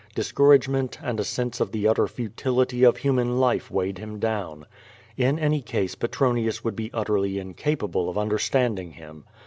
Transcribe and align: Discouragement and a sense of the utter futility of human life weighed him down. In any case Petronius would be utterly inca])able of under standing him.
Discouragement 0.15 0.97
and 1.03 1.19
a 1.19 1.23
sense 1.23 1.59
of 1.59 1.71
the 1.71 1.87
utter 1.87 2.07
futility 2.07 2.83
of 2.83 2.97
human 2.97 3.39
life 3.39 3.69
weighed 3.69 3.99
him 3.99 4.17
down. 4.17 4.65
In 5.15 5.37
any 5.37 5.61
case 5.61 5.93
Petronius 5.93 6.63
would 6.63 6.75
be 6.75 6.89
utterly 6.91 7.33
inca])able 7.33 8.09
of 8.09 8.17
under 8.17 8.39
standing 8.39 8.93
him. 8.93 9.25